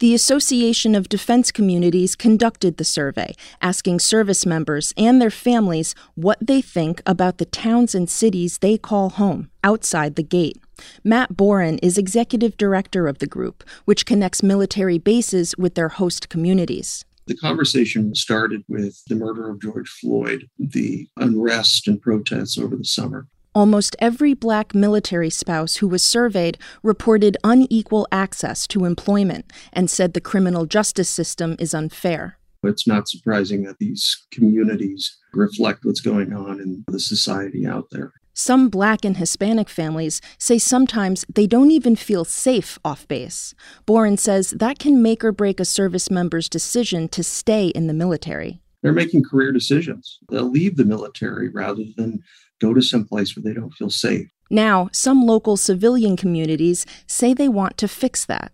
[0.00, 6.38] The Association of Defense Communities conducted the survey, asking service members and their families what
[6.40, 10.56] they think about the towns and cities they call home outside the gate.
[11.04, 16.30] Matt Borron is executive director of the group, which connects military bases with their host
[16.30, 17.04] communities.
[17.26, 22.86] The conversation started with the murder of George Floyd, the unrest and protests over the
[22.86, 23.28] summer.
[23.52, 30.14] Almost every black military spouse who was surveyed reported unequal access to employment and said
[30.14, 32.38] the criminal justice system is unfair.
[32.62, 38.12] It's not surprising that these communities reflect what's going on in the society out there.
[38.34, 43.54] Some black and Hispanic families say sometimes they don't even feel safe off base.
[43.84, 47.94] Borron says that can make or break a service member's decision to stay in the
[47.94, 48.62] military.
[48.82, 50.20] They're making career decisions.
[50.30, 52.22] They'll leave the military rather than
[52.60, 54.28] go to some place where they don't feel safe.
[54.50, 58.52] Now, some local civilian communities say they want to fix that.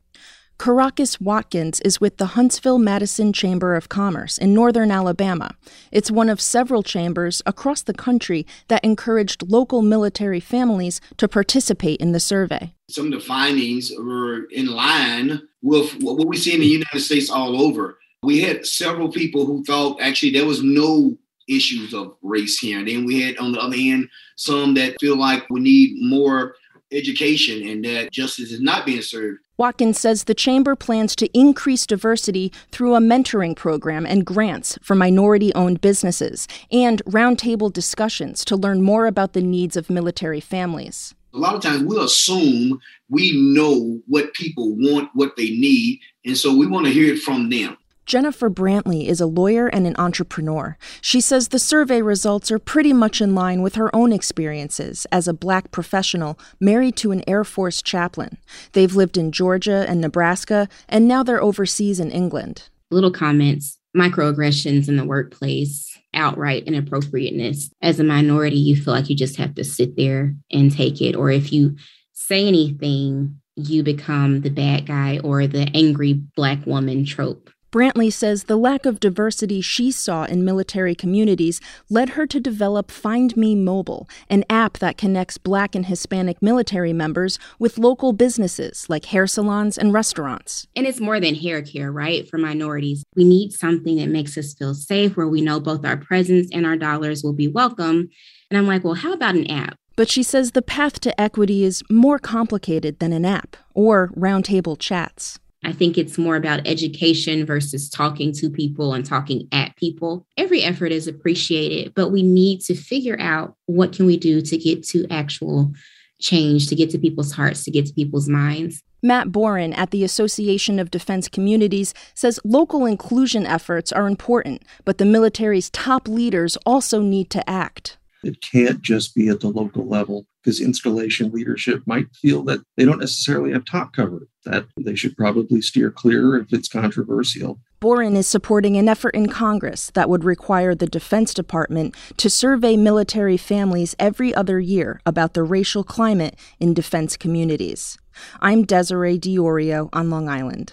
[0.59, 5.55] Caracas Watkins is with the Huntsville Madison Chamber of Commerce in northern Alabama.
[5.93, 12.01] It's one of several chambers across the country that encouraged local military families to participate
[12.01, 12.73] in the survey.
[12.89, 17.31] Some of the findings were in line with what we see in the United States
[17.31, 17.99] all over.
[18.23, 21.19] We had several people who thought actually there was no
[21.49, 22.79] issues of race here.
[22.79, 26.55] And then we had, on the other hand, some that feel like we need more
[26.93, 29.39] education and that justice is not being served.
[29.59, 34.95] Watkins says the chamber plans to increase diversity through a mentoring program and grants for
[34.95, 41.15] minority owned businesses and roundtable discussions to learn more about the needs of military families.
[41.33, 46.37] A lot of times we'll assume we know what people want, what they need, and
[46.37, 47.77] so we want to hear it from them.
[48.07, 50.79] Jennifer Brantley is a lawyer and an entrepreneur.
[51.01, 55.27] She says the survey results are pretty much in line with her own experiences as
[55.27, 58.39] a black professional married to an Air Force chaplain.
[58.73, 62.69] They've lived in Georgia and Nebraska, and now they're overseas in England.
[62.93, 67.71] Little comments, microaggressions in the workplace, outright inappropriateness.
[67.83, 71.17] As a minority, you feel like you just have to sit there and take it.
[71.17, 71.75] Or if you
[72.13, 77.51] say anything, you become the bad guy or the angry black woman trope.
[77.77, 81.61] Brantley says the lack of diversity she saw in military communities
[81.91, 86.95] led her to develop Find Me Mobile, an app that connects Black and Hispanic military
[86.95, 90.67] members with local businesses like hair salons and restaurants.
[90.75, 92.27] And it's more than hair care, right?
[92.27, 95.99] For minorities, we need something that makes us feel safe, where we know both our
[95.99, 98.09] presence and our dollars will be welcome.
[98.51, 99.77] And I'm like, well, how about an app?
[99.97, 104.79] But she says the path to equity is more complicated than an app or roundtable
[104.79, 105.39] chats.
[105.67, 110.25] I think it's more about education versus talking to people and talking at people.
[110.37, 114.57] Every effort is appreciated, but we need to figure out what can we do to
[114.57, 115.73] get to actual
[116.21, 118.81] change, to get to people's hearts, to get to people's minds.
[119.03, 124.99] Matt Borron at the Association of Defense Communities says local inclusion efforts are important, but
[124.99, 127.99] the military's top leaders also need to act.
[128.27, 132.85] It can't just be at the local level because installation leadership might feel that they
[132.85, 137.61] don't necessarily have top cover, that they should probably steer clear if it's controversial.
[137.81, 142.77] Borron is supporting an effort in Congress that would require the Defense Department to survey
[142.77, 147.97] military families every other year about the racial climate in defense communities.
[148.41, 150.73] I'm Desiree D'Iorio on Long Island.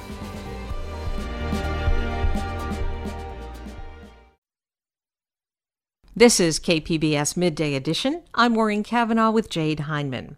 [6.21, 8.21] This is KPBS Midday Edition.
[8.35, 10.35] I'm Maureen Cavanaugh with Jade Hindman.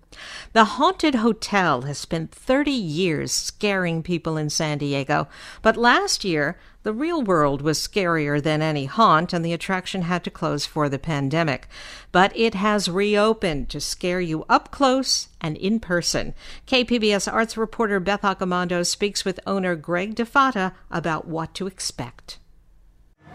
[0.54, 5.28] The Haunted Hotel has spent 30 years scaring people in San Diego,
[5.62, 10.24] but last year, the real world was scarier than any haunt, and the attraction had
[10.24, 11.68] to close for the pandemic.
[12.14, 16.34] But it has reopened to scare you up close and in person.
[16.66, 22.40] KPBS arts reporter Beth Accomando speaks with owner Greg DeFata about what to expect.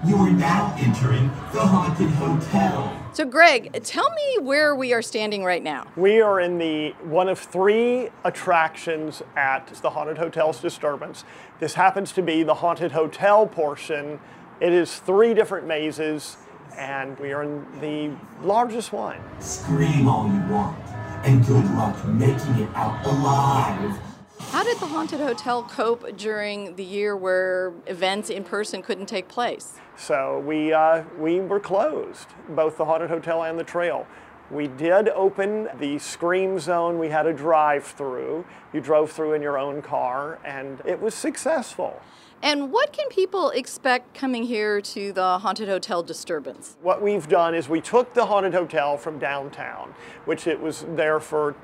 [0.07, 2.97] You are now entering the Haunted Hotel.
[3.13, 5.89] So, Greg, tell me where we are standing right now.
[5.97, 11.25] We are in the one of three attractions at the Haunted Hotel's disturbance.
[11.59, 14.21] This happens to be the Haunted Hotel portion.
[14.61, 16.37] It is three different mazes,
[16.77, 18.13] and we are in the
[18.47, 19.17] largest one.
[19.41, 20.79] Scream all you want,
[21.25, 23.99] and good luck making it out alive.
[24.59, 29.29] How did the Haunted Hotel cope during the year where events in person couldn't take
[29.29, 29.75] place?
[29.97, 34.07] So we, uh, we were closed, both the Haunted Hotel and the Trail.
[34.51, 36.99] We did open the Scream Zone.
[36.99, 38.47] We had a drive through.
[38.73, 42.01] You drove through in your own car, and it was successful.
[42.43, 46.77] And what can people expect coming here to the Haunted Hotel disturbance?
[46.81, 51.21] What we've done is we took the Haunted Hotel from downtown, which it was there
[51.21, 51.55] for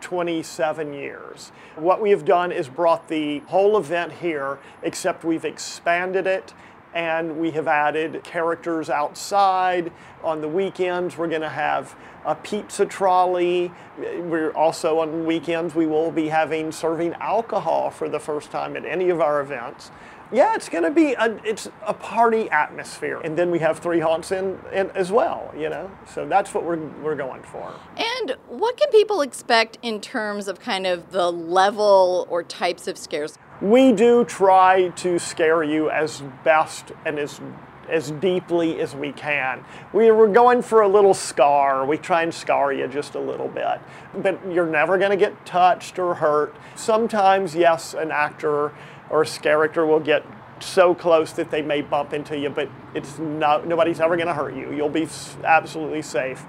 [0.00, 1.52] 27 years.
[1.76, 6.54] What we have done is brought the whole event here, except we've expanded it
[6.94, 9.92] and we have added characters outside.
[10.22, 13.72] On the weekends, we're going to have a pizza trolley.
[13.98, 18.84] We're also on weekends, we will be having serving alcohol for the first time at
[18.84, 19.90] any of our events
[20.32, 23.20] yeah, it's going to be a, it's a party atmosphere.
[23.22, 25.90] And then we have three haunts in, in, as well, you know.
[26.12, 27.72] So that's what we're we're going for.
[27.96, 32.98] And what can people expect in terms of kind of the level or types of
[32.98, 33.38] scares?
[33.60, 37.40] We do try to scare you as best and as
[37.88, 39.64] as deeply as we can.
[39.92, 41.84] We were going for a little scar.
[41.84, 43.78] We try and scar you just a little bit.
[44.16, 46.54] But you're never going to get touched or hurt.
[46.76, 48.72] Sometimes, yes, an actor
[49.14, 50.26] or a character will get
[50.58, 54.34] so close that they may bump into you, but it's not, nobody's ever going to
[54.34, 54.72] hurt you.
[54.72, 55.06] You'll be
[55.44, 56.44] absolutely safe.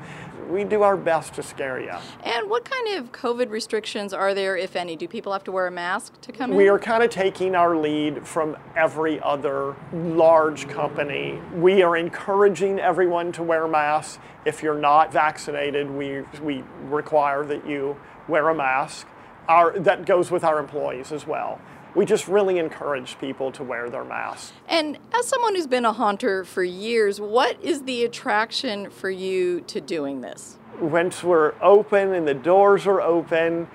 [0.50, 1.94] We do our best to scare you.
[2.24, 4.96] And what kind of COVID restrictions are there, if any?
[4.96, 6.58] Do people have to wear a mask to come in?
[6.58, 11.40] We are kind of taking our lead from every other large company.
[11.54, 14.18] We are encouraging everyone to wear masks.
[14.44, 17.96] If you're not vaccinated, we, we require that you
[18.28, 19.08] wear a mask.
[19.48, 21.60] Our, that goes with our employees as well
[21.96, 24.52] we just really encourage people to wear their masks.
[24.68, 29.62] And as someone who's been a haunter for years, what is the attraction for you
[29.62, 30.58] to doing this?
[30.80, 33.68] Once we're open and the doors are open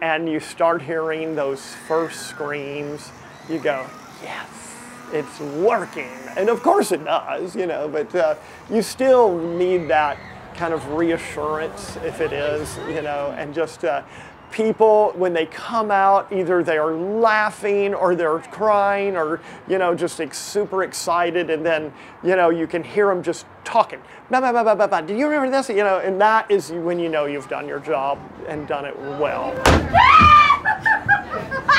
[0.00, 3.12] and you start hearing those first screams,
[3.48, 3.86] you go,
[4.22, 4.74] yes,
[5.12, 6.10] it's working.
[6.36, 8.34] And of course it does, you know, but uh,
[8.70, 10.18] you still need that
[10.54, 14.02] kind of reassurance if it is, you know, and just uh,
[14.50, 19.94] people when they come out either they are laughing or they're crying or you know
[19.94, 21.92] just super excited and then
[22.22, 24.00] you know you can hear them just talking.
[24.30, 25.00] Bah, bah, bah, bah, bah.
[25.00, 25.68] do you remember this?
[25.68, 28.18] You know and that is when you know you've done your job
[28.48, 29.54] and done it well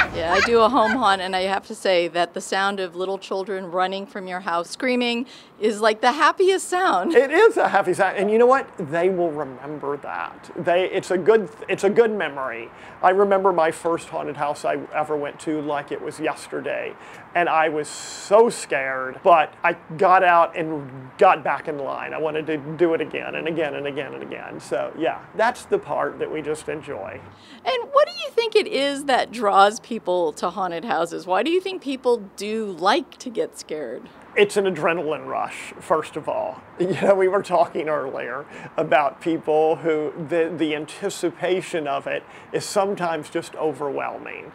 [0.15, 2.95] Yeah, I do a home haunt, and I have to say that the sound of
[2.95, 5.27] little children running from your house screaming
[5.59, 7.13] is like the happiest sound.
[7.13, 8.67] It is a happy sound, and you know what?
[8.77, 10.49] They will remember that.
[10.57, 12.69] They, it's a good, it's a good memory.
[13.03, 16.95] I remember my first haunted house I ever went to like it was yesterday,
[17.35, 22.13] and I was so scared, but I got out and got back in line.
[22.13, 24.59] I wanted to do it again and again and again and again.
[24.59, 27.21] So yeah, that's the part that we just enjoy.
[27.65, 31.27] And what do you think it is that draws people to haunted houses?
[31.27, 34.09] Why do you think people do like to get scared?
[34.35, 36.61] It's an adrenaline rush, first of all.
[36.79, 38.45] You know, we were talking earlier
[38.77, 42.23] about people who the, the anticipation of it
[42.53, 44.53] is sometimes just overwhelming.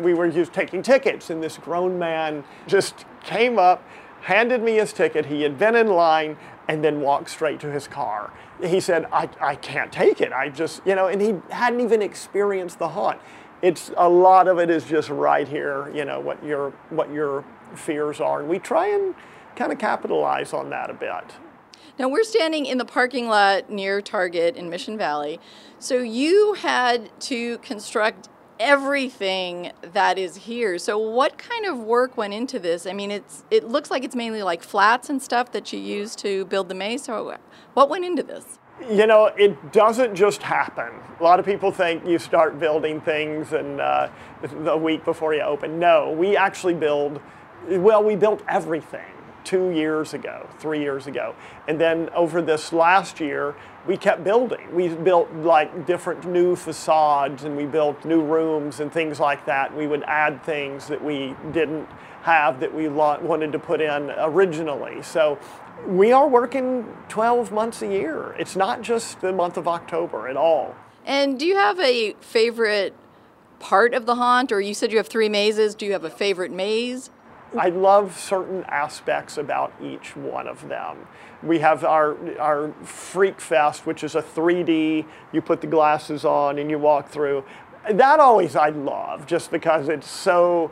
[0.00, 3.84] We were just taking tickets, and this grown man just came up,
[4.22, 5.26] handed me his ticket.
[5.26, 8.32] He had been in line and then walked straight to his car.
[8.62, 10.32] He said, I, I can't take it.
[10.32, 13.20] I just, you know, and he hadn't even experienced the haunt.
[13.62, 17.44] It's a lot of it is just right here, you know, what your what your
[17.76, 18.40] fears are.
[18.40, 19.14] And we try and
[19.56, 21.34] kind of capitalize on that a bit.
[21.98, 25.38] Now we're standing in the parking lot near Target in Mission Valley.
[25.78, 30.78] So you had to construct everything that is here.
[30.78, 32.86] So what kind of work went into this?
[32.86, 36.14] I mean, it's it looks like it's mainly like flats and stuff that you use
[36.16, 37.04] to build the maze.
[37.04, 37.36] So
[37.74, 38.58] what went into this?
[38.88, 40.90] You know, it doesn't just happen.
[41.18, 44.08] A lot of people think you start building things and uh,
[44.42, 45.78] the week before you open.
[45.78, 47.20] No, we actually build
[47.68, 49.04] well, we built everything
[49.44, 51.34] two years ago, three years ago.
[51.66, 53.54] And then over this last year,
[53.86, 54.74] we kept building.
[54.74, 59.74] We built like different new facades and we built new rooms and things like that.
[59.74, 61.88] We would add things that we didn't
[62.22, 65.02] have that we wanted to put in originally.
[65.02, 65.38] So
[65.86, 68.34] we are working 12 months a year.
[68.38, 70.74] It's not just the month of October at all.
[71.06, 72.94] And do you have a favorite
[73.58, 75.74] part of the haunt, or you said you have three mazes?
[75.74, 77.10] Do you have a favorite maze?
[77.56, 81.06] I love certain aspects about each one of them.
[81.42, 86.58] We have our, our Freak Fest, which is a 3D, you put the glasses on
[86.58, 87.44] and you walk through.
[87.90, 90.70] That always I love just because it's so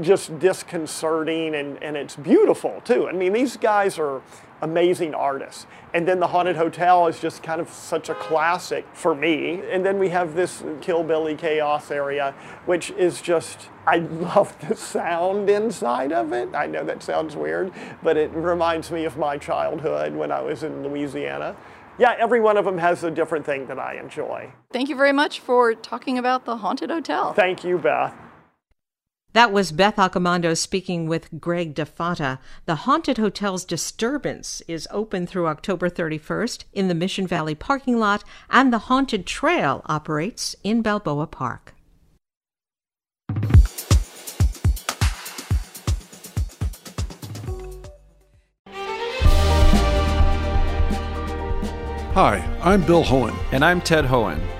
[0.00, 3.08] just disconcerting and, and it's beautiful too.
[3.08, 4.22] I mean, these guys are
[4.62, 5.66] amazing artists.
[5.94, 9.62] And then the Haunted Hotel is just kind of such a classic for me.
[9.70, 12.34] And then we have this Kill Billy Chaos area,
[12.66, 16.54] which is just, I love the sound inside of it.
[16.54, 20.62] I know that sounds weird, but it reminds me of my childhood when I was
[20.62, 21.56] in Louisiana.
[21.98, 24.50] Yeah, every one of them has a different thing that I enjoy.
[24.72, 27.34] Thank you very much for talking about the Haunted Hotel.
[27.34, 28.14] Thank you, Beth.
[29.32, 32.40] That was Beth Accomando speaking with Greg DeFata.
[32.66, 38.24] The Haunted Hotel's Disturbance is open through October 31st in the Mission Valley parking lot,
[38.50, 41.74] and the Haunted Trail operates in Balboa Park.
[52.14, 53.36] Hi, I'm Bill Hoehn.
[53.52, 54.59] And I'm Ted Hoehn.